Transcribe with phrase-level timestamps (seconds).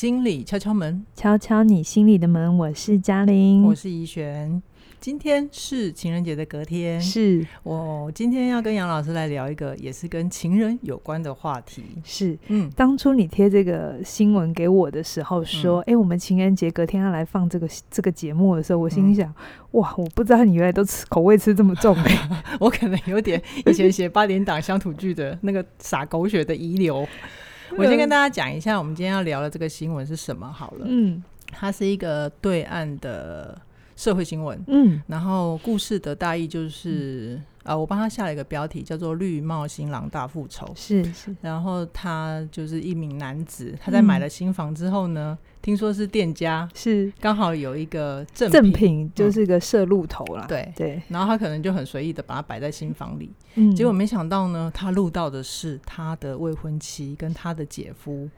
[0.00, 2.56] 心里敲敲门，敲敲你心里的门。
[2.56, 4.62] 我是嘉玲，我是怡璇。
[5.00, 11.82] 今天是情人节的隔天，是我今天要跟杨老师来聊一个也是跟情人有关的话题。
[12.04, 19.34] 是，嗯，当初你贴这个新闻给我的时候，说，哎、嗯欸，我们情人节隔天要来放这个这个节目的时候，我心想，嗯、
[19.80, 27.04] 哇，我不知道你原来都吃口味吃这么重哎、 欸，我可能有点以前写八点档乡土剧的那个洒狗血的遗留。
[27.76, 30.86] 我先跟大家讲一下，我们今天要聊的这个新闻是什么好了。
[30.88, 33.60] 嗯，它是一个对岸的。
[33.98, 47.12] 社会新闻，嗯，然后故事的大意就是，嗯、呃，我帮他下了一个标题，叫做《绿帽新郎大复仇》，是 是，然后他就是一名男子，他在买了新房之后呢，嗯、听说是店家是。
[47.20, 50.72] 刚好有一个赠赠品，就是个摄录头啦，嗯、对。
[50.76, 58.28] 对，然后他可能就很随意的把它摆在新房里，嗯，结果没想到呢，他录到的是他的未婚妻跟他的姐夫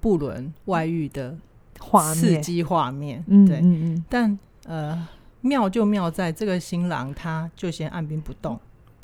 [0.00, 1.36] 布伦外遇的
[1.80, 4.38] 画面，刺激画面，嗯对，嗯嗯，但。
[4.68, 5.06] 呃，
[5.46, 8.58] 妙就妙在这个新郎，他就先按兵不动，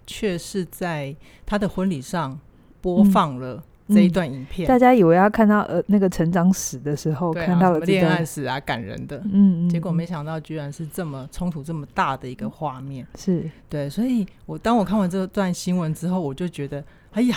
[0.07, 1.15] 却是在
[1.47, 2.39] 他的婚礼上
[2.81, 4.67] 播放了这一段影片。
[4.67, 13.07] 大家以为要看到呃那个成长史的时候，啊、看到了恋爱史啊，感人的，嗯，嗯，结果没想到居然是这么冲突这么大的一个画面。
[13.17, 17.37] 是对，所以我当我看完这段新闻之后，我就觉得，哎呀。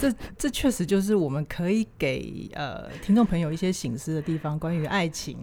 [0.00, 5.36] 这这确实就是我们可以给呃听众朋友一些醒思的地方，关于爱情。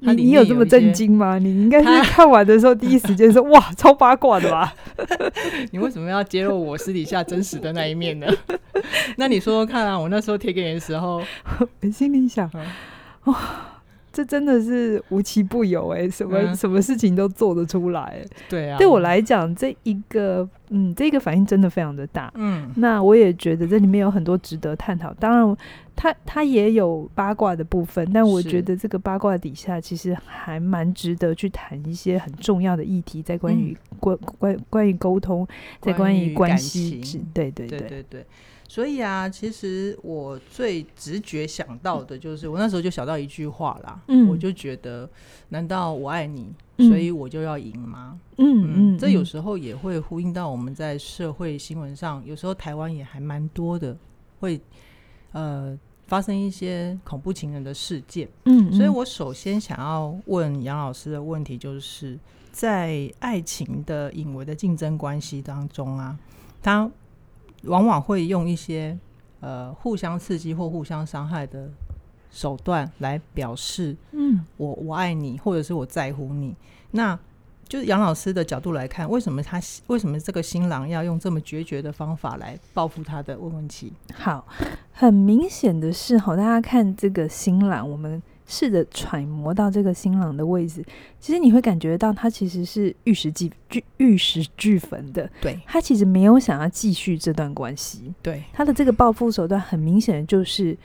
[0.00, 1.38] 你你有这么震惊吗？
[1.38, 4.74] 你应该是看完的时候第一时间说 哇，超八卦的吧？
[5.72, 8.26] 你为什么要揭露我私底下真实的那一面呢？
[9.16, 11.22] 那你说说看啊，我那时候贴给你的时候，
[11.80, 12.50] 我心里想
[13.24, 13.69] 哇。
[14.12, 18.26] 这真的是无奇不有哎、欸，什么、嗯、什么事情都做得出来、欸。
[18.48, 22.32] 对啊，对我来讲，这一个嗯，这个反应真的非常的大。
[22.34, 25.14] 嗯，那我也觉得这里面有很多值得探讨。
[25.14, 25.56] 当然，
[25.94, 35.46] 他他也有八卦的部分，但我觉得这个八卦底下其实还蛮值得去谈一些很重要的议题，在关于关关关于沟通，
[35.80, 37.00] 在关于关系。
[37.32, 38.26] 对对对对对，对。
[38.70, 45.10] 所以啊，其实我最直觉想到的就是，我那时候就想到一句话啦，嗯，我就觉得，
[45.48, 48.16] 难道我爱你，所以我就要赢吗？
[48.36, 53.96] 嗯嗯，嗯，这有时候也会呼应到我们在社会新闻上，有时候台湾也还蛮多的，
[54.38, 54.60] 会
[55.32, 55.76] 呃
[56.06, 58.28] 发生一些恐怖情人的事件。
[58.44, 62.16] 嗯，所以我首先想要问杨老师的问题，就是
[62.52, 66.16] 在爱情的隐微的竞争关系当中啊，
[66.62, 66.88] 他。
[67.62, 68.98] 往往会用一些
[69.40, 71.68] 呃互相刺激或互相伤害的
[72.30, 76.54] 手段来表示，嗯，我我爱你，或者是我在乎你。
[76.92, 77.18] 那
[77.68, 83.92] 就是杨老师的角度来看，为什么他为什么这个新郎要用这么决绝的方法来报复他的未婚妻？
[84.14, 84.46] 好，
[84.92, 88.22] 很明显的是，好，大家看这个新郎，我们。
[88.50, 90.84] 试着揣摩到这个新郎的位置，
[91.20, 95.30] 其实你会感觉到他其实是玉石俱俱玉石俱焚的。
[95.40, 98.12] 对，他其实没有想要继续这段关系。
[98.20, 100.76] 对，他的这个报复手段很明显的就是，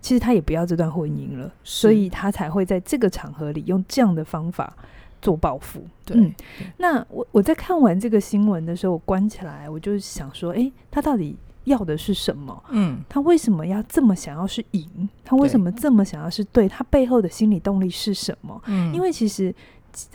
[0.00, 4.76] 其实他也不要这段婚姻了，所以他才会在这个场合里用这样的方法
[5.20, 5.80] 做报复。
[6.04, 11.36] 对，嗯、对，那我我在看完这个新闻的时候，我关起来，我就想说，哎，他到底？
[11.64, 12.62] 要的是什么？
[12.70, 15.08] 嗯，他为什么要这么想要是赢？
[15.24, 16.68] 他为什么这么想要是对？
[16.68, 18.60] 他背后的心理动力是什么？
[18.66, 19.54] 嗯，因为其实。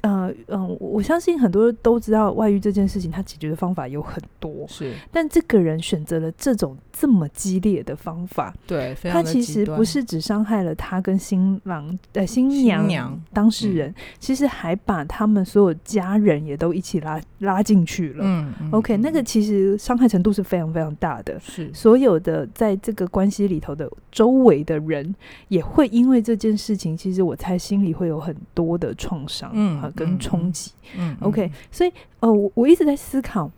[0.01, 4.67] 呃嗯，我相信很多人都知道外遇这件事情，他解决的方法有很多。
[4.67, 18.23] 是，但这个人选择了这种这么激烈的方法，对，他其实不是只伤害了他跟新郎呃新娘，当事人，嗯，其实还把他们所有家人也都一起拉拉进去了。
[18.25, 21.39] 嗯，嗯，OK，那个其实伤害程度是非常非常大的。
[21.39, 25.13] 是，所有的在这个关系里头的周围的人
[25.49, 29.51] 也会因为这件事情，其实我猜心里会有很多的创伤。
[29.53, 29.79] 嗯。
[29.81, 33.51] 啊，跟冲击，嗯，OK，所以，呃，我我一直在思考。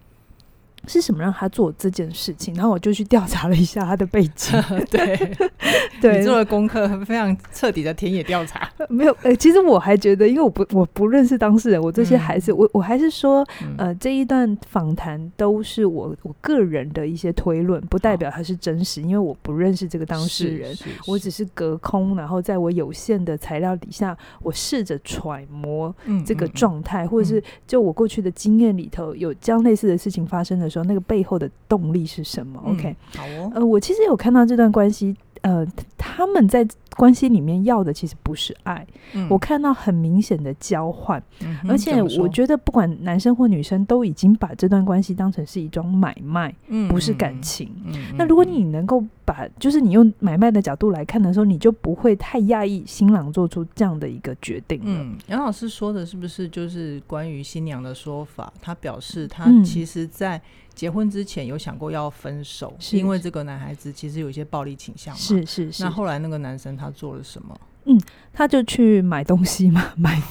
[0.88, 2.54] 是什么让他做这件事情？
[2.56, 4.60] 然后我就去调查了一下他的背景。
[4.90, 5.38] 对，
[6.02, 8.70] 对，你做了功课，非常彻底的田野调查。
[8.90, 13.46] 没有，呃，其实我还觉得，因为我不我不认识当事人，我这些还是、嗯、我我还是说，
[13.78, 20.76] 呃，这一段访谈都是我我个人的一些推论，不代表它是真实，因为我不认识这个当事人，
[21.06, 25.94] 我只是隔空，然后在我有限的材料底下，我试着揣摩
[26.26, 27.06] 这个状态，嗯。
[27.06, 30.86] 嗯嗯、或者是就我过去的经验里头有这样类似的事情发生的时候。
[30.86, 33.52] 那个背后的动力是什么？OK，好哦。
[33.54, 35.66] 呃，我其实有看到这段关系，呃，
[35.98, 47.72] 他们在关系里面要的其实不是爱，嗯、我看到很明显的交换，嗯、而且我觉得不管男生或女生都已经把这段关系当成是一桩买卖，嗯、不是感情。
[48.18, 54.82] 那如果你能够把，就是你用买卖的角度来看的时候，你就不会太讶异新郎做出这样的一个决定。
[54.84, 58.52] 嗯，杨老师说的是不是就是关于新娘的说法？
[58.62, 60.42] 他表示他其实在
[60.80, 65.20] 结婚之前有想过要分手，是因为这个男孩子其实有一些暴力倾向嘛。
[65.20, 65.84] 是是是。
[65.84, 67.60] 那后来那个男生他做了什么？
[67.84, 68.00] 嗯，
[68.32, 70.22] 他就去买东西嘛， 买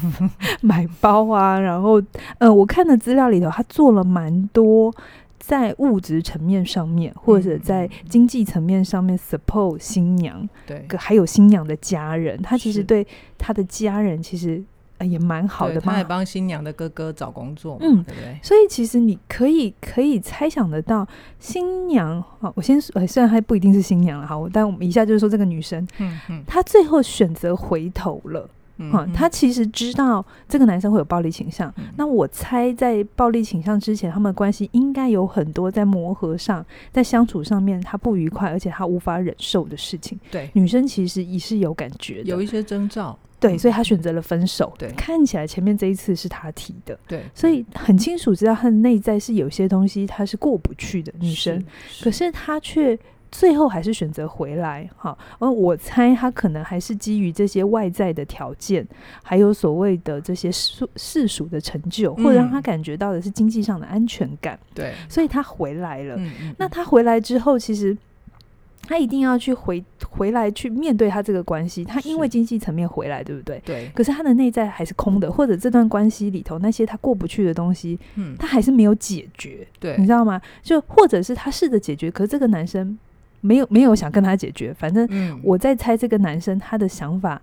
[0.62, 2.02] 买包啊，然后
[2.38, 4.90] 呃，我看的资料里头，他做了蛮多。
[5.38, 13.06] 在物质层面上面，或者在经济层面上面 support 新娘，对，还有新娘的家人，他其实对
[13.38, 14.62] 他的家人其实
[15.04, 15.92] 也蛮好的嘛。
[15.92, 18.38] 他也帮新娘的哥哥找工作，嗯，对不对？
[18.42, 21.06] 所以其实你可以可以猜想得到，
[21.38, 28.48] 新娘啊，我先说，虽然还不一定是新娘了哈，但我们一下就是说这个女生，嗯嗯，她最后选择回头了。
[28.80, 31.68] 嗯，他其实知道这个男生会有暴力倾向。
[31.78, 40.16] 嗯、那我猜，在暴力倾向之前，他们的关系应该有很多在磨合上，在相处上面他不愉快，而且他无法忍受的事情。
[40.30, 43.18] 对，女生其实也是有感觉的，有一些征兆。
[43.40, 44.72] 对，所以他选择了分手。
[44.78, 46.98] 对，看起来前面这一次是他提的。
[47.06, 51.58] 对，所以很清楚知道他的内在是有些东西他是过不去的女生，
[51.88, 52.98] 是是可是他却。
[53.30, 58.88] 最后还是选择回来，哈，而我猜他可能还是基于这些外在的条件，
[59.22, 66.18] 还有所谓的这些世世俗的成就，或者让他感觉到的是经济上的安全感，对，所以他回来了。
[66.56, 67.94] 那他回来之后，其实
[68.88, 71.84] 他一定要去回回来去面对他这个关系。
[71.84, 73.62] 他因为经济层面回来，对不对？
[73.64, 73.88] 对。
[73.94, 79.64] 可是他的内在还是空的，或者这段关系里头那些他过不去的东西，嗯，他还是没有解决。
[79.78, 80.40] 对，你知道吗？
[80.62, 82.98] 就或者是他试着解决，可是这个男生。
[83.40, 85.08] 没有没有想跟他解决，反正
[85.44, 87.40] 我在猜这个男生他的想法。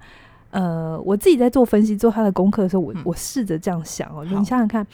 [0.51, 4.85] 嗯、呃，我自己在做分析做他的功课的时候，我、嗯、我试着这样想哦，你想想看，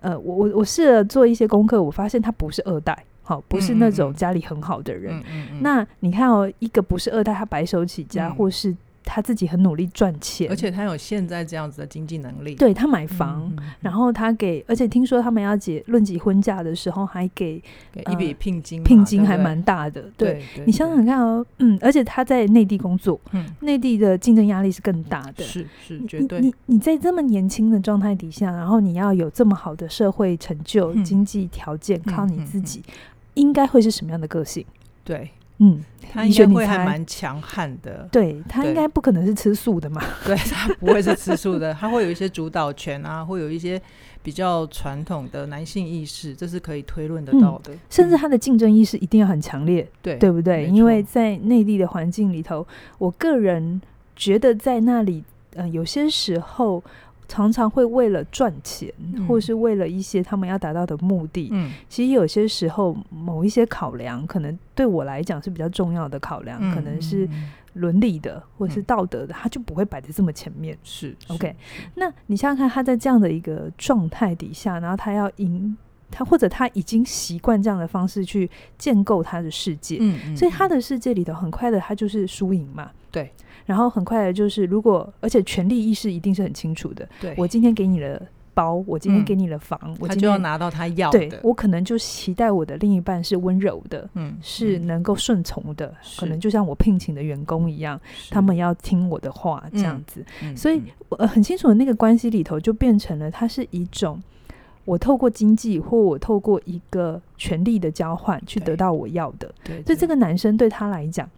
[0.00, 5.22] 呃，我我我试着做一些功课，我发现他不是二代，好，不是那种家里很好的人。
[5.60, 8.76] 那你看哦，一个不是二代，他白手起家，嗯、或是。
[9.04, 12.54] 他自己很努力赚钱，而且他有现在这样子的经济能力。
[12.54, 17.60] 对，他买房，嗯嗯嗯，然后他给，而且听说他们要结论及婚嫁的时候，还给，
[17.90, 20.04] 给一笔聘金，聘金还蛮大的。
[20.16, 25.42] 对，你想想看哦，嗯，而且他在内地工作，嗯，内地的竞争压力是更大的。
[25.42, 26.40] 是是，绝对。
[26.40, 32.80] 你你，你在这么年轻的状态底下，然后你要有这么好的社会成就、嗯、经济条件，靠你自己，
[33.34, 34.64] 应该会是什么样的个性？
[35.04, 35.30] 对。
[35.58, 35.80] 嗯，
[36.12, 38.08] 他应该会还蛮强悍的。
[38.10, 40.02] 对，他应该不可能是吃素的嘛？
[40.26, 43.80] 对，他不会是吃素的，他会有一些主导权啊，会有一些
[44.24, 47.72] 比较传统的男性意识，这是可以推论得到的。
[47.74, 50.66] 嗯、甚至他的竞争意识一定要很强烈，对，对不对？
[50.66, 52.66] 因为在内地的环境里头，
[52.98, 53.80] 我个人
[54.16, 55.22] 觉得在那里，
[55.54, 56.82] 呃，有些时候。
[57.28, 67.26] 常常会为了赚钱，嗯、或是为了一些他们要达到的目的，嗯，其实有些时候某一些考量，可能对我来讲是比较重要的考量，嗯、可能是
[67.74, 70.76] 伦理的或是道德的，他、嗯、就不会摆在这么前面。
[70.84, 71.56] 是，OK。
[71.94, 75.74] 那你想想看，他在这样的一个状态底下，然后他要赢，
[76.10, 83.32] 他或者他已经习惯这样的方式去建构他的世界，嗯，嗯，所以他的世界里头很快的，他就是输赢嘛，对。
[83.64, 87.08] 然后很快的就是，如果而且权力意识一定是很清楚的。
[87.20, 88.20] 对，我今天给你了
[88.54, 91.18] 包，我今天给你了房，嗯、我今天他就要拿到他要的。
[91.18, 97.98] 对，我可能就期待我的另一半是温柔的，嗯，是能够顺从的，是可能就像我聘请的员工一样，
[98.30, 100.24] 他们要听我的话这样子。
[100.42, 104.20] 嗯、所以，我很清楚的那个关系里头就变成了，它是一种
[104.84, 109.50] 我透过经济或我透过一个权力的交换去得到我要的。
[109.64, 111.28] 对，对，所以这个男生对他来讲。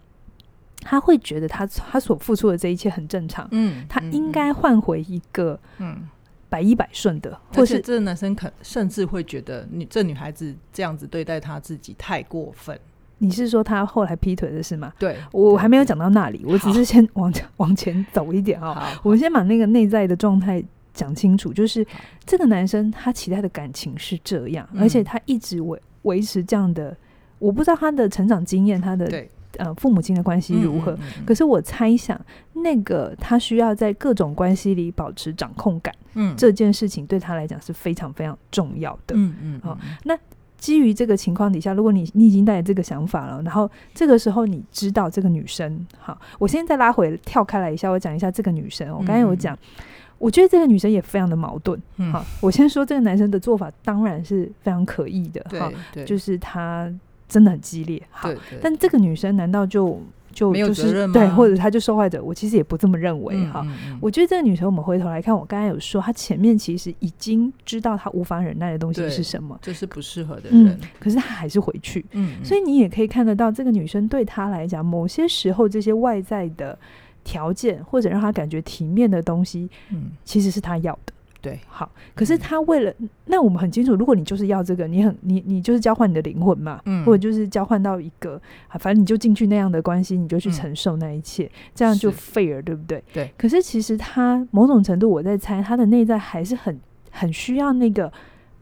[0.85, 6.07] 他会觉得他他所付出的这一切很正常，嗯，他应该换回一个嗯
[6.49, 12.79] 百依百顺的，嗯、或是这个男生可甚至会觉得你这女孩子这样子对待他自己太过分。
[13.19, 14.93] 你是说他后来劈腿的是吗？
[14.99, 18.75] 对，我还没有讲到那里，我只是先往往前走一点啊。
[18.75, 20.63] 好我们先把那个内在的状态
[20.93, 21.87] 讲清楚，就是
[22.27, 26.95] 这个男生他期待的感情是这样，嗯、而且他一直维维持这样的，
[27.39, 29.31] 我不知道他的成长经验，他的对。
[29.59, 30.93] 呃，父母亲的关系如何？
[30.93, 32.21] 嗯嗯嗯、可是我猜想，
[32.53, 39.15] 那个他需要在各种关系里保持掌控感，嗯，这件事情对他来讲是非常非常重要的。
[39.17, 40.19] 嗯嗯，好、那
[40.57, 48.91] 基于这个情况底下，如果你你已经带着这个想法了，然后这个时候你知道这个女生，好，我现在再拉回跳开来一下，我讲一下这个女生。
[48.93, 49.85] 我刚才有讲，嗯、
[50.19, 51.81] 我觉得这个女生也非常的矛盾。
[51.99, 55.45] 嗯，好，我先说这个男生的做法当然是非常可疑的。
[55.59, 55.71] 哈，
[56.07, 56.91] 就是他。
[57.29, 60.01] 真的很激烈，好，对对对，但这个女生难道就
[60.33, 63.99] 就没有就是对，或者他就受害者，我其实也不这么认为哈、嗯嗯嗯。
[64.01, 72.45] 我觉得这个女生，我们回头来看，我刚才有说，她前面其实已经知道她无法忍耐的东西是什么，就是不适合的人，嗯、可是她还是回去、嗯。
[72.45, 76.79] 所以你也可以看得到，这个女生对她来讲，某些时候这些外在的
[77.23, 81.14] 条件或者让她感觉体面的东西，嗯，其实是她要的。
[81.45, 88.41] 对，好，可是他为了、嗯、那我们很清楚，如果你就是要这个，你很你你就是交换你的灵魂嘛，嗯，或者就是交换到一个，
[88.81, 93.05] 反正你就进去那样的关系，你就去承受那一切，嗯、这样就 fair，对不对？
[93.13, 93.31] 对。
[93.37, 98.11] 可是其实他某种程度，我在猜，他的内在还是很很需要那个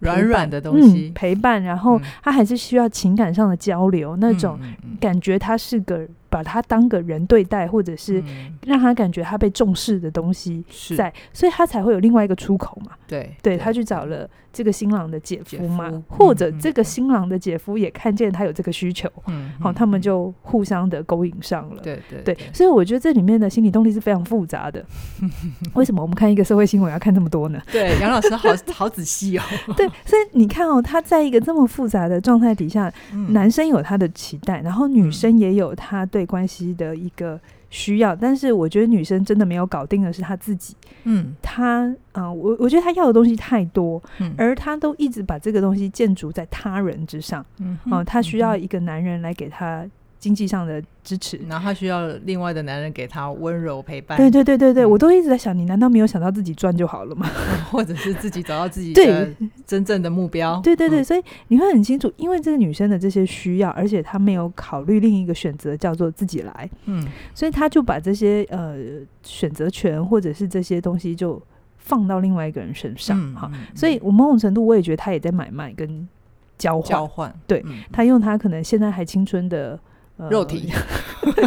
[0.01, 4.59] 软软的东西、嗯、陪伴，然后他还是需要情感上的交流，嗯、那种
[4.99, 6.09] 感觉他是个。
[6.33, 8.25] 把他当个人对待，或者是
[8.65, 10.65] 让他感觉他被重视的东西
[10.97, 12.93] 在，嗯、所以他才会有另外一个出口嘛。
[13.07, 21.83] 对，对，他去找了这个新郎的姐夫嘛，夫或者这个新郎的姐夫也看见他有这个需求，嗯，好、哦，他们就互相的勾引上了。
[21.83, 24.83] 对对对，所以我觉得这里面的心理动力是非常复杂的。
[25.75, 27.61] 为什么我们看一个社会新闻要看这么多呢？
[27.71, 29.43] 对，杨老师好好仔细哦。
[29.77, 40.75] 对，所以你看哦，他在一个这么复杂的状态底下、嗯，男生有他的期待，然后女生也有他对关系的一个需要，但是我觉得女生真的没有搞定的是她自己。
[41.05, 47.45] 嗯，她，啊、呃，我我觉得她要的东西太多，嗯，而她都一直把这个东西建筑在他人之上。
[47.59, 49.85] 嗯，哦、呃，她需要一个男人来给她。
[50.23, 54.17] 经济上的支持，然后他需要另外的男人给他温柔陪伴。
[54.17, 57.29] 对对对对对，我都一直在想，你难道没有想到自己赚就好了吗？
[57.73, 59.29] 或者是自己找到自己的
[59.67, 60.61] 真正的目标？
[60.61, 66.71] 对对对，所以你会很清楚，因为这个女生的这些需要，而且她没有考虑另一个选择，叫做自己来。
[66.85, 68.77] 嗯，所以她就把这些呃
[69.25, 71.43] 选择权或者是这些东西就
[71.79, 73.19] 放到另外一个人身上。
[73.35, 76.07] 哈、嗯，所以我某种程度我也觉得她也在买卖跟
[76.57, 76.89] 交换。
[76.89, 79.77] 交换，对，她用她可能现在还青春的。
[80.31, 80.71] 肉体，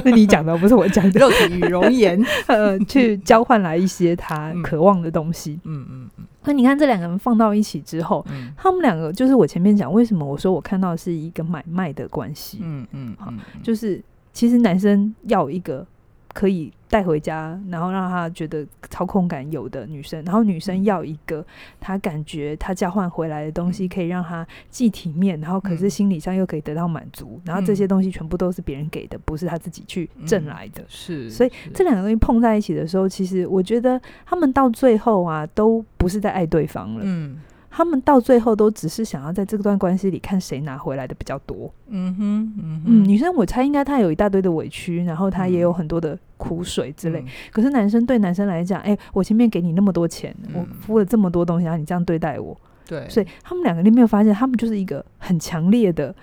[0.03, 1.19] 那 你讲的不是我讲的。
[1.19, 5.59] 肉体与容颜， 呃，去交换来一些他渴望的东西。
[5.63, 6.25] 嗯嗯嗯。
[6.43, 12.59] 那你看这两个人放到一起之后，嗯、他们两个就是我前面讲，为什么我说我看到是一个买卖的关系？
[12.61, 14.01] 嗯嗯，好，就是
[14.33, 15.85] 其实男生要一个。
[16.35, 21.43] 可以带回家，然后让他觉得操控感有的女生，然后女生要一个
[21.79, 30.83] 他感觉他交换回来的东西可以让他既体面，然后可是心理上又可以得到满足，然后这些东西全部都是别人给的，不是他自己去挣来的。
[30.89, 37.01] 是，所以这两个东西碰在一起的时候，其实我觉得他们到最后啊，都不是在爱对方了。
[37.05, 37.39] 嗯。
[37.75, 41.69] 他们到最后都只是想要在这段关系里看谁拿回来的比较多。
[41.89, 47.19] 嗯哼，嗯哼，嗯，女生我猜应该她有一大堆的委屈，然后她也有很多的苦水之类。
[47.19, 56.15] 嗯、可是男生对男生来讲，哎、欸，我前面给你那么多钱，嗯、我付了这么多东西，然后你这样对待我，对，所以他们两个你没有发现，他们就是一个很强烈的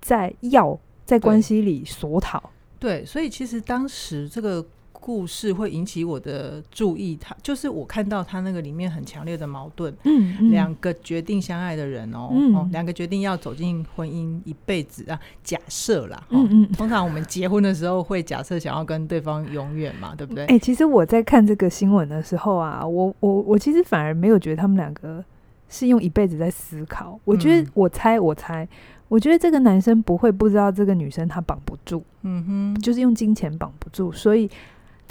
[0.00, 2.42] 在要在关系里索讨。
[2.78, 4.64] 对，所以其实当时这个。
[5.06, 9.94] 故事会引起我的注意，他就是我看到他那个里面很强烈的矛盾。
[10.04, 20.44] 嗯，两、嗯、个决定相爱的人哦，嗯、哦，两个决定要走进婚姻一辈子啊，假设啦，嗯嗯，通常我们结婚的时候会假设想要跟对方永远嘛，对不对？
[20.44, 25.22] 哎、欸，其实我在看这个新闻的时候啊，我我我其实反而没有觉得他们两个
[25.68, 27.20] 是用一辈子在思考。
[27.26, 28.66] 我觉得，我猜，我猜。
[29.08, 34.50] 我觉得这个男生不会不知道这个女生他绑不住，嗯哼，就是用金钱绑不住，所以。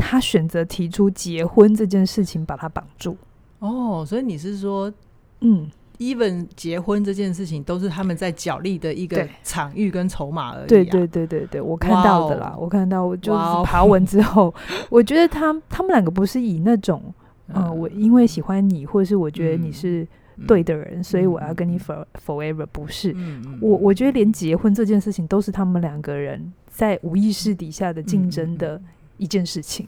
[0.03, 3.15] 他选择提出结婚这件事情，把他绑住。
[3.59, 4.91] 哦，所以你是说，
[5.39, 10.67] 嗯，even 结婚这件事情都是他们在角力的一个场域跟筹码而已、啊。
[10.67, 14.53] 对对对对对，我看到的啦，wow, 我看到我就是爬文之后，wow、
[14.91, 17.01] 我觉得他他们两个不是以那种，
[17.47, 20.05] 嗯、呃，我因为喜欢你，或者是我觉得你是
[20.45, 23.13] 对的人，嗯、所以我要跟你 for forever，不是。
[23.15, 28.81] 嗯、我我觉得连结婚这件事情都是他们两个人在无意识底下的竞争的。
[29.17, 29.87] 一件事情，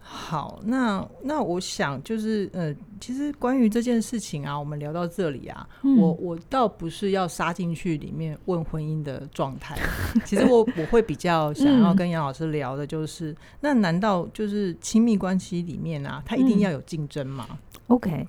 [0.00, 9.76] 好，那那我想就是，呃，其实关于这件事情啊，我们聊到这里啊，嗯、我我倒不是要杀进去里面问婚姻的状态，
[10.24, 17.56] 其实我我会比较想要跟杨老师聊的，就是、嗯，那难道就是亲密关系里面啊，他一定要有竞争吗、嗯、
[17.88, 18.26] ？OK，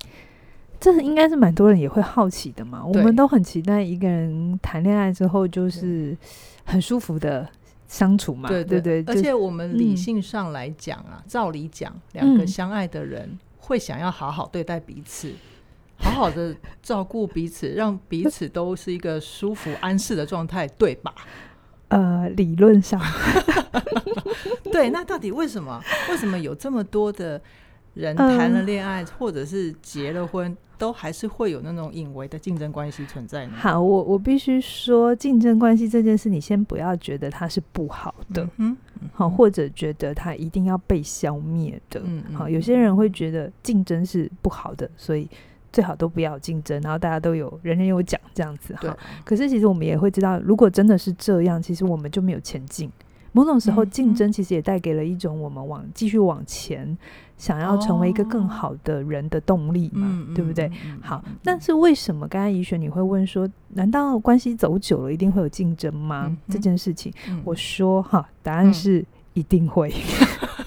[0.80, 6.16] 这是应该是蛮多人也会好奇的嘛，我们都很期待一个人谈恋爱之后就是
[6.64, 7.48] 很舒服的。
[7.94, 15.34] 相处嘛，对对对，而且我们理性上来讲啊，嗯、照理讲，两个相爱的人会想要好好对待彼此，嗯、
[16.02, 21.14] 好好的照顾彼此，让彼此都是一个舒服安适的状态，对吧？
[21.88, 23.00] 呃，理论上，
[24.72, 24.90] 对。
[24.90, 25.80] 那到底为什么？
[26.10, 27.40] 为什么有这么多的
[27.94, 33.52] 人谈了恋爱、呃，或者是结了婚，都还是会有那种隐微的竞争关系存在呢？
[33.56, 38.76] 好，我我必须说，竞争关系这件事，你先不要觉得它是不好的，嗯，
[39.12, 45.28] 好，或者觉得它一定要被消灭的，嗯，好，有些人会觉得竞争是不好的，所以
[45.72, 48.96] 最好都不要竞争，然后大家都有人人有奖这样子，哈。
[49.24, 52.90] 可是其实我们也会知道，如果真的是这样，其实我们就没有前进。
[53.32, 56.96] 某种时候，竞争其实也带给了一种我们往继续往前，
[57.36, 60.70] 想要成为一个更好的人的动力嘛，哦、对不对？
[61.02, 66.26] 好，但是为什么刚才怡璇你会问说，难道关系走久了一定会有竞争吗？
[66.28, 69.92] 嗯、这件事情，嗯、我说哈，答案是一定会。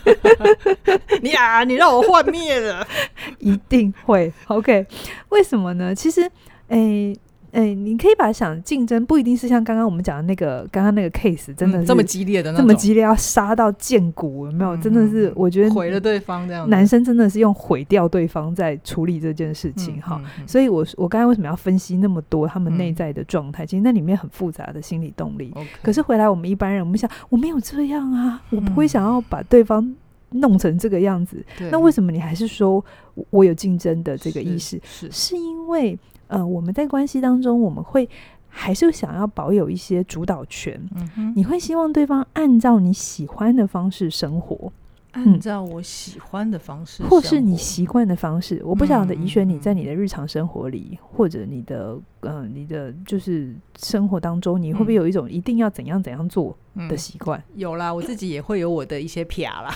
[1.22, 2.86] 你啊，你让我幻灭了，
[3.40, 4.32] 一定会。
[4.48, 4.86] OK，
[5.30, 5.94] 为什么呢？
[5.96, 6.30] 其实，
[6.68, 7.18] 诶。
[7.52, 14.76] 哎、欸，你可以把它想竞争不一定是像刚刚我们讲的那个刚刚那个 case，真的这么激烈的，这么激烈要杀到见骨，有没有？
[14.76, 16.70] 嗯、真的是，我觉得毁了对方这样。
[16.70, 20.22] 男生真的是用毁掉对方在处理这件事情哈。
[20.46, 23.64] 所以我我刚才为什么要分析那么多他们内在的状态？
[23.64, 25.54] 嗯、其实那里面很复杂的心理动力。
[25.82, 29.96] 可是回来我们一般人，我们想我没有这样啊，我不会想要把对方
[30.32, 31.44] 弄成这个样子。
[31.62, 32.84] 嗯、那为什么你还是说
[33.30, 34.80] 我有竞争的这个意识？
[34.84, 35.98] 是，是，是因为。
[36.28, 38.08] 呃，我们在关系当中，我们会
[38.48, 40.80] 还是想要保有一些主导权。
[41.18, 44.72] 嗯，你会希望对方按照你喜欢的方式生活。
[45.18, 56.56] 按照我喜欢的方式，或是你习惯的方式，我不晓得怡璇你在你的日常生活里，或者你的呃，你的就是生活当中，你会不会有一种一定要怎样怎样做
[56.88, 57.44] 的习惯？
[57.56, 59.74] 有啦，我自己也会有我的一些撇啦，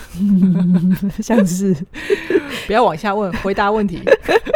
[1.21, 1.75] 像是
[2.67, 3.99] 不要往下问，回答问题，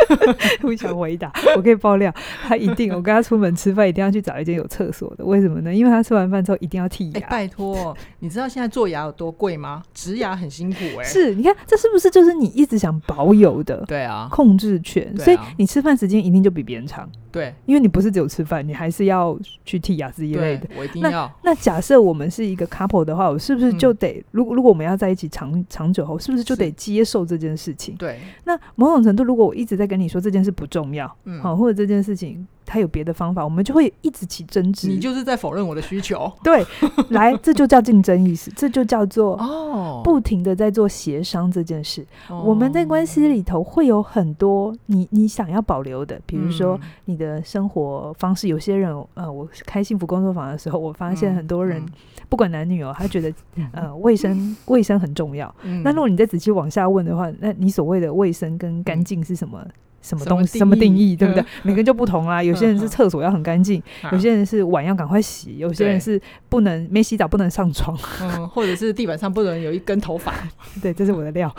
[0.61, 2.13] 不想回答，我可以爆料，
[2.43, 5.73] 他一定，我跟他出门吃饭，一定要去找一间有厕所的，为什么呢？
[5.73, 7.27] 因为他吃完饭之后一定要剔牙。
[7.27, 9.81] 拜托， 你知道现在做牙有多贵吗？
[9.93, 10.74] 植牙很辛苦。
[11.03, 13.83] 是，你看这是不是就是你一直想保有的？
[13.87, 15.15] 对啊，控制权。
[15.17, 17.09] 所以你吃饭时间一定就比别人长。
[17.35, 20.69] 对，因为你不是只有吃饭，你还是要去剔牙之一类的。
[20.77, 21.11] 我一定要。
[21.43, 27.93] 那那假设我们是一个 couple 的话，我是不是就得，如果如果我们要在一起长长久后，是不是就得接受这件事情？
[27.97, 28.17] 对。
[28.45, 32.47] 那某种程度，如果我一直在跟你说这件事不重要，嗯，好，或者这件事情。
[32.67, 34.87] 他有别的方法，我们就会一直起争执。
[34.87, 36.33] 你就是在否认我的需求。
[36.43, 36.65] 对，
[37.09, 42.03] 来，这就叫竞争意识， 这就叫做哦，不停的在做协商这件事。
[42.27, 48.47] 哦、我们在关系里头会有很多你你想要保留的，比如说你的生活方式。
[48.47, 51.91] 有些人，呃，我开幸福工作坊的时候，我发现很多人，嗯嗯、
[52.29, 53.33] 不管男女哦，他觉得
[53.71, 55.53] 呃卫生 卫生很重要。
[55.63, 59.59] 嗯、那如果你再仔细往下问的话，那你所谓的卫生跟干净是什么？
[59.63, 59.71] 嗯
[60.05, 60.59] 什么东西？
[60.59, 61.15] 什么定义？
[61.15, 61.43] 对不对？
[61.63, 62.37] 每个人就不同啦。
[62.43, 70.31] 有些人是厕所要很干净，有些人是碗要赶快洗，有些人是不能没洗澡不能上床，嗯，或者是地板上不能有一根头发。
[70.79, 71.51] 对，这是我的料。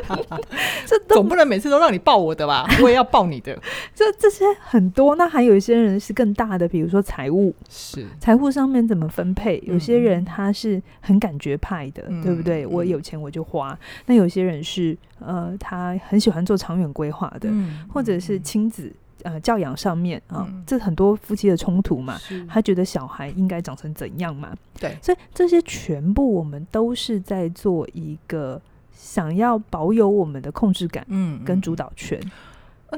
[0.86, 2.66] 这总不能每次都让你抱我的吧？
[2.82, 3.58] 我也要抱你的。
[3.94, 9.60] 这这些很多，那还有一些人是更大的，比如说财务，是财务上面怎么分配？
[9.66, 12.64] 有些人他是很感觉派的，对不对？
[12.66, 13.76] 我有钱我就花。
[14.06, 17.32] 那有些人是呃，他很喜欢做长远规划。
[17.40, 24.54] 的，嗯、或者是亲子呃教养上面啊，嗯、这很多夫妻的冲突嘛，他觉得小孩应该长成怎样嘛？
[24.78, 28.60] 对，所以这些全部我们都是在做一个
[28.94, 32.18] 想要保有我们的控制感，嗯，跟主导权。
[32.20, 32.30] 嗯嗯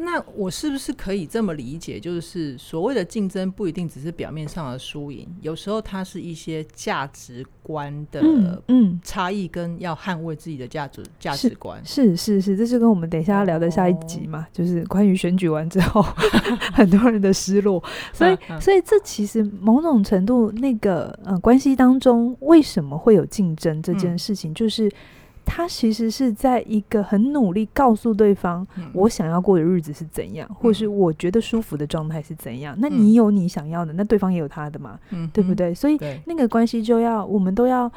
[0.01, 2.01] 那我是不是可以这么理解？
[2.01, 8.21] 就是所谓的竞争不一定只是表面上的输赢，有时候它是一些价值观的
[8.67, 11.81] 嗯差异，跟要捍卫自己的价值价值观。
[11.85, 16.03] 是是是，这是跟我们等一下要聊的下一集嘛，哦、就是关于选举完之后
[16.75, 17.81] 很多人的失落。
[18.13, 24.91] 所以所以这其实某种程度那个呃关系当中为什么会有竞争这件事情，就是。
[25.45, 32.77] 他其实是在一个很努力告诉对方，我想要过的日子是怎样，或是我觉得舒服的状态是怎样。
[32.79, 34.99] 那你有你想要的，那对方也有他的嘛，
[35.33, 35.75] 对不对？
[35.75, 37.91] 所以那个关系就要，我们都要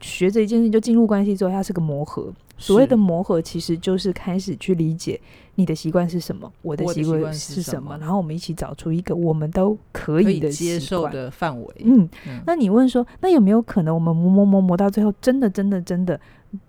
[0.00, 2.32] 学着一件事，就进入关系之后，它是个磨合。
[2.58, 5.18] 所谓的磨合，其实就是开始去理解
[5.54, 11.74] 你的习惯是什么，我的习惯是什么，然后我们一起找出一个我们都可以的接受的范围。
[11.78, 12.06] 嗯，
[12.46, 16.20] 那你问说，那有没有可能我们磨磨磨磨到最后，真的真的真的？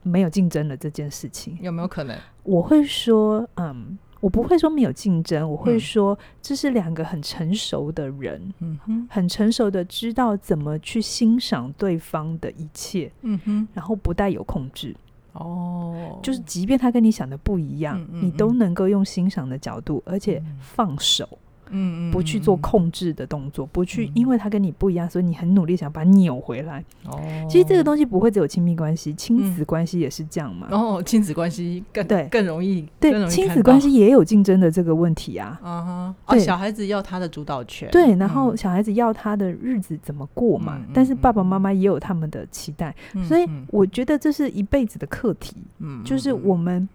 [0.04, 1.58] 没有竞争的这件事情。
[1.62, 2.18] 有没有可能？
[2.44, 14.96] 我会说，嗯，我不会说没有竞争，我会说这是两个很成熟的人，嗯哼，很成熟的知道怎么去欣赏对方的一切，嗯哼，然后不带有控制，
[15.34, 21.28] 哦，就是即便他跟你想的不一样，嗯嗯嗯，你都能够用欣赏的角度，而且放手。
[21.72, 26.84] 嗯，不去做控制的动作，不去，因为他跟你不一样，所以你很努力想把他扭回来。
[27.06, 30.68] 哦，其实这个东西不会只有亲密关系，亲子关系也是这样嘛。
[30.72, 32.28] 哦，亲子关系更对。
[32.32, 35.60] 更容易，对亲子关系也有竞争的这个问题啊。
[35.64, 40.80] 啊哈，哦，小孩子要他的主导权，对，然后小孩子要他的日子怎么过嘛？
[40.94, 42.94] 但是爸爸妈妈也有他们的期待，
[43.28, 45.56] 所以我觉得这是一辈子的课题。
[45.80, 46.88] 嗯，就是我们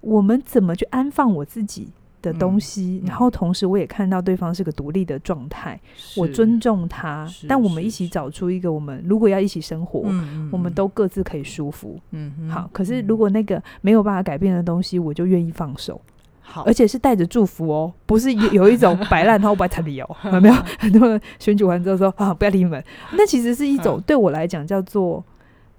[0.00, 1.88] 我们怎么去安放我自己
[2.32, 5.78] 的东西，然后同时我也看到对方是个独立的状态，
[6.16, 12.00] 我尊重他，但我们一起找出一个我们如果要一起生活，嗯、我们都各自可以舒服。
[12.12, 12.68] 嗯，嗯好。
[12.72, 16.00] 可是如果那个没有办法改变的东西，我就愿意放手。
[16.46, 20.54] 好，而且是带着祝福哦，不是有有一种摆烂，然后不爱他理由，有没有？
[20.78, 22.82] 很多人选举完之后说啊，不要理你们，
[23.12, 25.24] 那其实是一种对我来讲叫做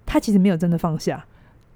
[0.06, 1.24] 他其实没有真的放下。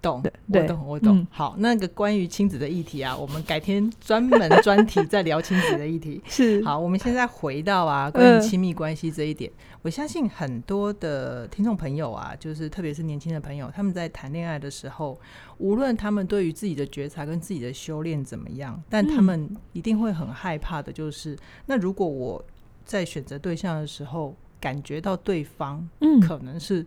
[0.02, 1.28] 懂，我懂，我懂。
[1.30, 6.22] 好，那个关于亲子的议题啊，我们改天专门专题再聊亲子的议题。
[6.28, 15.20] 是，好，我们现在回到啊，关于亲密关系这一点，我相信很多的听众朋友啊，就是特别是年轻的朋友，他们在谈恋爱的时候，
[15.58, 22.44] 无论他们对于自己的觉察跟自己的修炼怎么样，但他们一定会很害怕的，就是那如果我
[22.86, 25.88] 在选择对象的时候，感觉到对方
[26.26, 26.86] 可能是。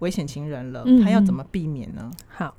[0.00, 2.02] 危险情人了，他要怎么避免呢？
[2.02, 2.54] 嗯、好，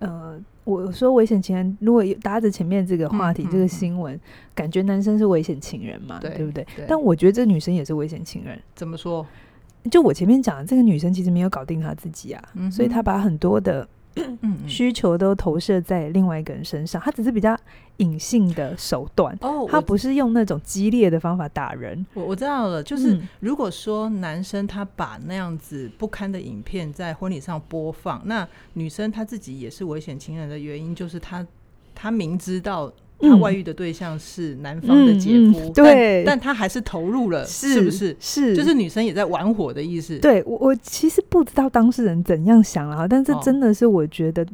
[0.00, 4.20] 呃，我说危险情人，如果搭着前面这个话题，嗯、这个新闻，嗯、
[4.54, 6.66] 感觉男生是危险情人嘛，对，对不对？
[6.76, 8.60] 对，但我觉得这女生也是危险情人。
[8.74, 9.26] 怎么说？
[9.90, 13.88] 就我前面讲的，这个女生其实没有搞定她自己啊，嗯、所以她把很多的。
[14.66, 17.56] 需求都投射在另外一个人身上，他只是比较
[17.98, 22.04] 隐性的手段哦，他不是用那种激烈的方法打人。
[22.14, 31.46] 我我知道了，就是如果说男生他把那样子不堪的影片在婚礼上播放，那女生她自己也是危险情人的原因，就是她
[31.94, 32.92] 她明知道。
[33.20, 38.16] 他外遇的对象是男方的姐夫，嗯嗯、对，但他还是投入了，是，是不是？
[38.18, 40.18] 是，就是女生也在玩火的意思。
[40.18, 44.46] 对，我我其实不知道当事人怎样想啊，但是真的是我觉得，哦、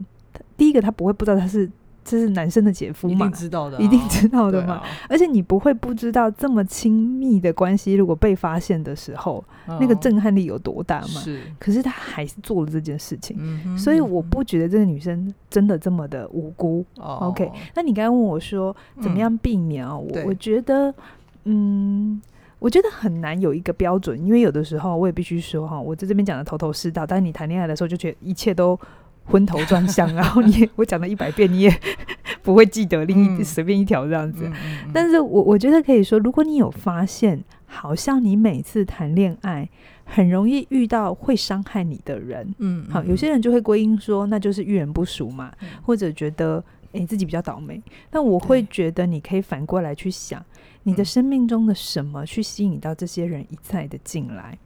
[0.56, 1.70] 第一个他不会不知道他是。
[2.06, 3.14] 这是男生的姐夫嘛？
[3.14, 4.80] 一定知道的，一定知道的嘛。
[5.08, 9.44] 而且你不会不知道这么亲密的关系，如果被发现的时候，
[9.80, 11.20] 那个震撼力有多大嘛？
[11.20, 11.40] 是。
[11.58, 16.84] 可是他还是做了这件事情，所以我不觉得这个女生真的这么的无辜。
[16.96, 19.98] OK，那你刚刚问我说怎么样避免啊？
[19.98, 20.94] 我我觉得，
[21.42, 22.22] 嗯，
[22.60, 28.78] 我觉得很难有一个标准，因为有的时候我也必须说哈，我在这边讲的头头是道，但是你谈恋爱的时候就觉得一切都。
[29.26, 31.80] 昏头转向，然后你 我讲了一百遍，你也
[32.42, 34.50] 不会记得另一随便一条这样子。
[34.92, 39.68] 但是我我觉得可以说，如果你有发现，好像你每次谈恋爱
[40.04, 46.62] 很容易遇到会伤害你的人，嗯，好，有些人就会归因说那就是遇人不淑嘛，或者觉得
[46.92, 47.82] 诶自己比较倒霉。
[48.08, 50.42] 但我会觉得你可以反过来去想，
[50.84, 54.56] 你的生命中的什么去吸引到这些人一再的进来？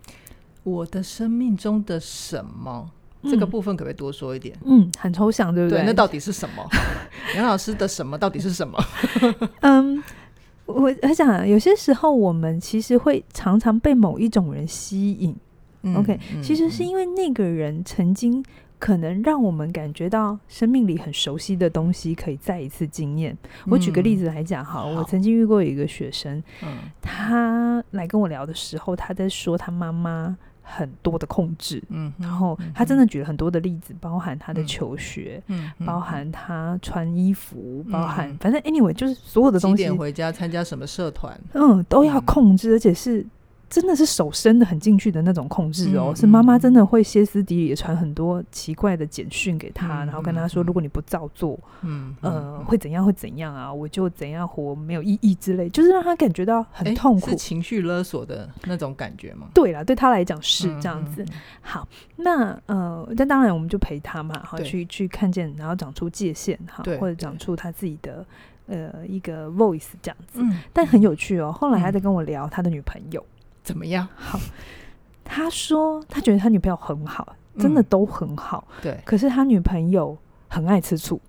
[0.62, 2.90] 我的生命中的什么？
[3.24, 4.56] 这个部分可不可以多说一点？
[4.64, 5.80] 嗯，很抽象，对不对？
[5.80, 6.66] 对，那到底是什么？
[7.36, 8.78] 杨老师的什么到底是什么？
[9.60, 10.02] 嗯，
[10.64, 15.36] 我我想有些时候我们其实会常常被某一种人吸引。
[15.82, 18.44] 嗯、OK，、嗯、其实是因为那个人曾经
[18.78, 23.32] 可能让我们感觉到生命里很熟悉的东西可以再一次经验。
[23.64, 30.36] 嗯、我举个例子来讲，哈，我曾经遇过一个学生，嗯、他来跟我聊的时候，他在说他妈妈。
[30.70, 43.26] 很多的控制，嗯，然后他真的举了很多的例子，包含他的求学，嗯，包含他穿衣服，包含反正 anyway 就是所有的东西，几点回家参加什么社团，嗯，都要控制，而且是。
[43.70, 59.46] 真的是手伸的很进去的那种控制哦，是妈妈真的会歇斯底里传很多奇怪的简讯给他，然后跟他说，如果你不照做，嗯呃会怎样会怎样啊，我就怎样活没有意义之类，就是让他感觉到很痛苦，是情绪勒索的那种感觉吗？
[59.54, 61.24] 对啦，对他来讲是这样子。
[61.60, 68.26] 好，那呃，那当然我们就陪他嘛，好去去看见，然后长出界限哈，或者长出他自己的
[68.66, 70.42] 呃一个 voice 这样子。
[70.72, 73.24] 但很有趣哦，后来他在跟我聊他的女朋友。
[73.62, 74.06] 怎么样？
[74.16, 74.38] 好，
[75.24, 78.66] 他说他觉得他女朋友很好，真的都很好。
[78.78, 80.16] 嗯、对，可是他女朋友
[80.48, 81.20] 很爱吃醋，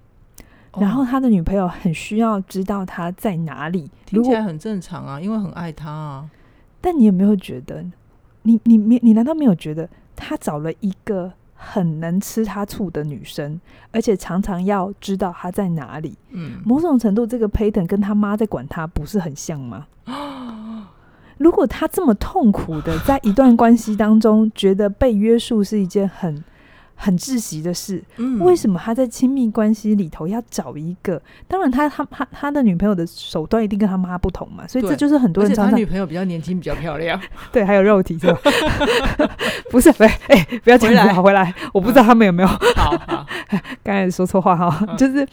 [0.72, 3.90] 哦、然后他的女朋友很需要知道他在哪里。
[4.06, 6.30] 听起来很正常啊，因为很爱他啊。
[6.80, 7.86] 但你有没有觉得，
[8.44, 16.18] 你你你你难道没有觉得他找了一个很能吃他醋的女生，而且常常要知道他在哪里？
[16.32, 19.86] 嗯，某种程度，这个 pattern 跟他妈在管他不是很像吗？
[21.42, 26.44] 如果他这么痛苦的在一段关系当中，觉得被约束是一件很
[26.96, 31.20] 很窒息的事，嗯、为什么他在亲密关系里头要找一个？
[31.48, 35.52] 当然他，他他他他的女朋友的手段一定跟他妈不同嘛，所以这就是很多人。
[35.56, 37.20] 他女朋友比较年轻，比较漂亮，
[37.52, 38.40] 对，还有肉体是吧？
[39.72, 42.50] 不是，哎哎，不要紧张，回来，我不知道他们有没有。
[42.50, 43.26] 嗯、好，好，
[43.84, 45.28] 刚才说错话哈，嗯、就是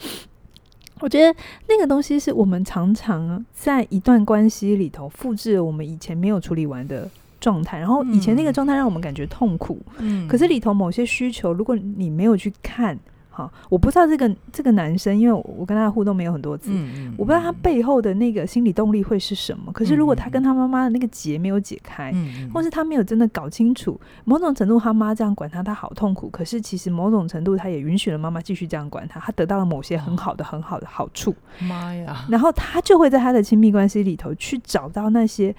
[0.99, 1.35] 我觉得
[1.67, 7.09] 那个东西是我们常常在一段关系里头复制了我们以前没有处理完的。
[7.41, 12.99] 状态，然后以前那个状态让我们感觉痛苦，嗯，可是里头某些需求，如果你没有去看，
[13.29, 16.71] 哈，我不知道这个这个男生，因为我跟他的互动没有很多次，
[17.17, 19.71] 我不知道他背后的那个心理动力会是什么。
[19.71, 26.29] 可是如果他跟他妈妈的那个结没有解开，嗯，或是他没有真的搞清楚，某种程度他妈这样管他，他好痛苦。
[26.29, 31.33] 可是其实某种程度他也允许了妈妈继续这样管他，他得到了某些很好的很好的好处。
[31.59, 32.25] 妈呀！
[32.29, 35.55] 然后他就会在他的亲密关系里头去找到那些。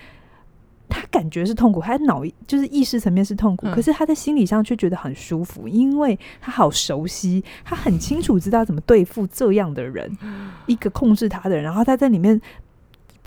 [0.91, 12.39] 他感觉是痛苦，他脑就是意识层面是痛苦，嗯、可是他在心理上却觉得很舒服，因为他好熟悉，他很清楚知道怎么对付这样的人，嗯、 一个控制他的人，然后他在里面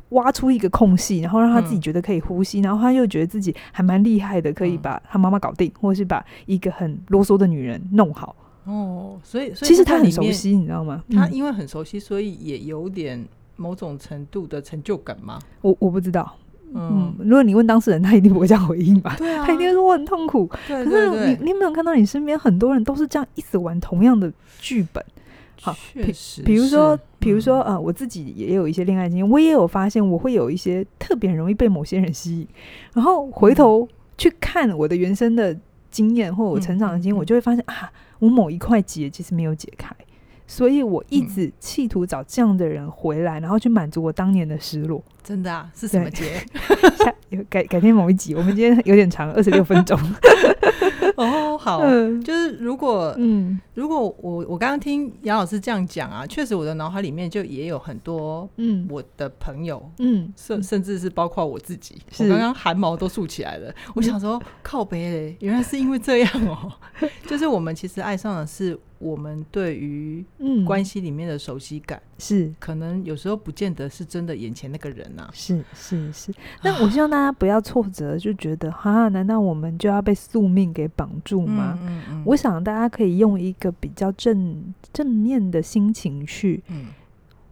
[0.10, 8.36] 挖出一个空隙，然后让他自己觉得可以呼吸，嗯、然后他又觉得自己还蛮厉害的，可以把他妈妈搞定，嗯、或是把一个很啰嗦的女人弄好。
[8.66, 11.04] 哦，所以其实他很熟悉，你知道吗？
[11.12, 15.40] 他因为很熟悉，所以也有点某种程度的成就感吗？
[15.62, 16.34] 我我不知道。
[16.74, 19.16] 嗯，如果你问当事人，他一定不会这样回应吧？
[19.18, 20.50] 对啊，他一定会说我很痛苦。
[20.68, 25.04] 对对对，可是你，你有没有看到你身边很多人都是这样一直玩同样的剧本？
[25.62, 32.48] 好，确实，比如说，比如说，呃，我自己也有一些恋爱经验，我也有发现，我会有一些特别容易被某些人吸引，
[32.94, 35.58] 然后回头去看我的原生的
[35.90, 39.96] 经验或我成长的经验，我就会发现啊，我某一块结其实没有解开。
[40.46, 45.02] 所以我一直企图找这样的人回来，嗯、然后去满足我当年的失落。
[45.24, 45.70] 真的啊？
[45.76, 46.44] 是什么节？
[46.98, 47.16] 下
[47.50, 50.00] 改改天某一集，我们今天有点长， 二十六分钟。
[51.16, 62.24] 哦，好，嗯、就是如果，嗯，如果我我刚刚听杨老师这样讲啊，确实我的脑海里面就也有很多，嗯，我的朋友，嗯，甚甚至是包括我自己，是。
[62.24, 63.70] 我刚刚汗毛都竖起来了。
[63.70, 68.78] 嗯、我想说， 靠北嘞，原来是因为这样哦、喔，就是我们其实爱上的是。
[69.00, 70.24] 我们对于
[70.66, 72.54] 关系里面的熟悉感、嗯、是。
[72.58, 76.34] 可能有时候不见得是真的眼前那个人呐、啊，是是是。
[76.64, 81.78] 那我希望大家不要挫折，就觉得哈，难道我们就要被宿命给绑住吗？
[81.82, 86.88] 嗯嗯嗯、我想大家可以用一个比较正正面的心情去，嗯、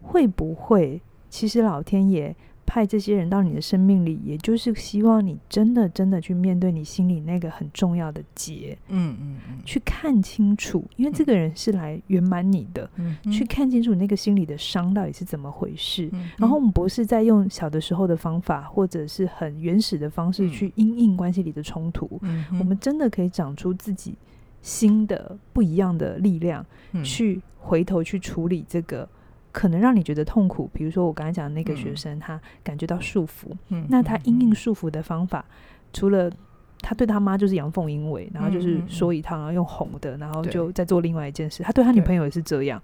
[0.02, 2.36] 会不会其实老天爷
[2.72, 16.10] 派这些人到你的生命里，也就是希望你真的真的去面对你心里那个很重要的结，嗯嗯嗯，去看清楚，因为这个人是来圆满你的，嗯，去看清楚那个心里的伤到底是怎么回事。
[16.38, 22.22] 然后我们不是在用小的时候的方法，或者是很原始的方式去因应关系里的冲突，
[22.58, 24.16] 我们真的可以长出自己
[24.62, 26.66] 新的不一样的力量，
[27.04, 29.10] 去回头去处理这个。
[29.52, 35.54] 可能让你觉得痛苦，比如说我刚才讲的那个学生，嗯、他感觉到束缚，嗯、那他因应束缚的方法，嗯、
[35.94, 36.32] 除了
[36.80, 42.82] 他对他妈就是阳奉阴违，然后就是说一套，然后用哄的，然后就再做另外一件事，他对他女朋友也是这样。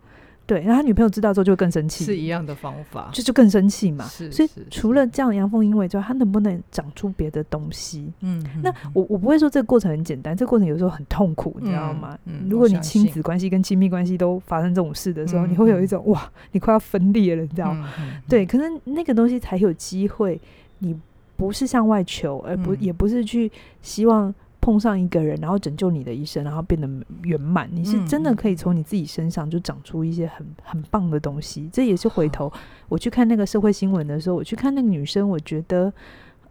[0.47, 4.05] 对，然后他女朋友知道之后就会更生气，是一样的方法，就就更生气嘛。
[4.05, 8.11] 是，所以除了这样阳奉阴违之外，他能不能长出别的东西？
[8.21, 12.17] 嗯，那我我不会说这个过程很简单，这个过程有时候很痛苦，你知道吗？
[12.49, 17.89] 如果你亲子关系跟亲密关系都发生这种事的时候，你会有一种哇，你快要分裂了，你知道吗？
[18.29, 20.39] 对，可是那个东西才有机会，
[20.79, 20.97] 你
[21.35, 24.33] 不是向外求，而不也不是去希望。
[24.67, 26.89] 碰上一个人，然后拯救你的一生，然后变得
[27.23, 27.69] 圆满。
[27.71, 31.69] 你是真的可以从你自己身上就长出一些很很棒的东西。
[31.71, 32.51] 这也是回头
[32.89, 35.93] 我去看那个社会新闻的时候，我去看那个女生，我觉得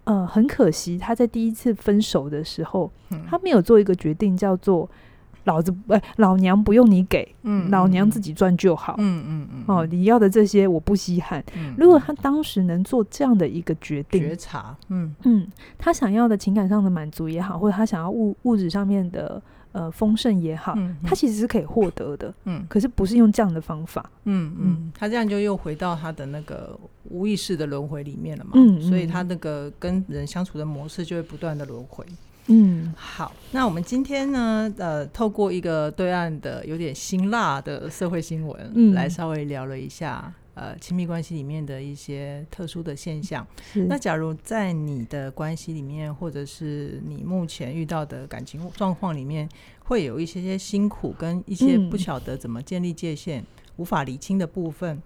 [0.04, 2.90] 呃很可惜，她在第一次分手的时候，
[3.28, 4.88] 她没有做一个决定，叫做。
[5.46, 8.94] 老子不、欸，老娘不用你给，嗯、老娘自己赚就好。
[8.98, 11.42] 嗯嗯嗯，哦，你要的这些我不稀罕。
[11.56, 15.46] 嗯、如果他当时能做这样的一个决定，觉察，嗯嗯，
[15.78, 19.40] 他想要的情感上的满足也好，或者他想要物物质上面的
[19.72, 22.34] 呃丰盛也好，嗯、他其实是可以获得的。
[22.44, 24.04] 嗯，可是不是用这样的方法。
[24.24, 28.50] 嗯嗯，他这样就又回到他的那个无意识的轮回里面了嘛。
[28.54, 32.04] 嗯，所以他那个跟人相处的模式就会不断的轮回。
[32.48, 43.44] 嗯，好，那我们今天呢，呃，透过一个对岸的有点辛辣的社会新闻，嗯，来稍微聊了一下，呃，亲密关系里面的一些特殊的现象。
[43.88, 49.48] 那假如在你的关系里面，或者是你目前遇到的感情状况里面，
[49.80, 53.46] 会有一些些辛苦，跟一些不晓得怎么建立界限、嗯、
[53.78, 55.02] 无法理清的部分。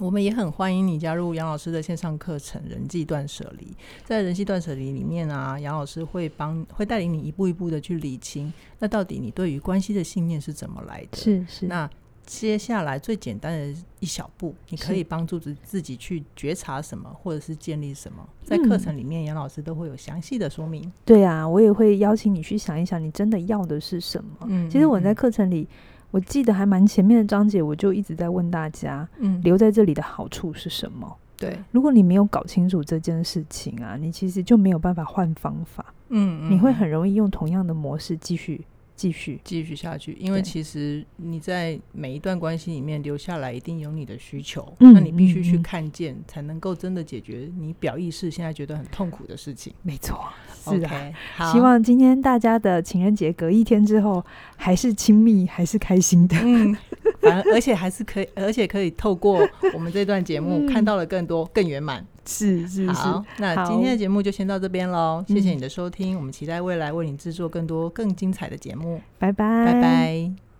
[0.00, 3.66] 我们也很欢迎你加入杨老师的线上课程《人际断舍离》。
[4.04, 11.18] 在《人际断舍离》里面啊，杨老师会帮会带领你一步一步的去理清，那到底你对于关系的信念是怎么来的？
[11.18, 11.66] 是是。
[11.66, 11.88] 那
[12.24, 20.90] 接下来最简单的一小步，你可以帮助自自己去觉察什么，或者是建立什么，在课程里面，杨老师都会有详细的说明。
[21.04, 24.30] 对啊，我也会邀请你去想一想，你真的要的是什么。
[24.48, 25.68] 嗯，其实我在课程里。
[26.12, 31.16] 我记得还蛮前面的章节，我就一直在问大家，嗯，留在这里的好处是什么？
[31.36, 38.64] 对，如果你没有搞清楚这件事情啊，你其实就没有办法换方法，嗯，你会很容易用同样的模式继续。
[38.94, 49.72] 继续继续下去，因为其实你在每一段关系里面留下来，一定有你的需求，嗯、那你必须去看见，嗯、才能够真的解决你表意识现在觉得很痛苦的事情。
[49.82, 50.18] 没错，
[50.64, 50.86] 是的。
[50.86, 54.24] Okay, 好，希望今天大家的情人节隔一天之后，
[54.56, 56.36] 还是亲密，还是开心的。
[56.42, 56.76] 嗯，
[57.20, 62.06] 反而而且还是可以，而且可以透过我们这段节目、嗯、看到了更多，更圆满。
[62.24, 70.51] 是是是，好，那今天的节目就先到这边喽，谢谢你的收听，我们期待未来为你制作更多更精彩的节目，拜拜，拜拜。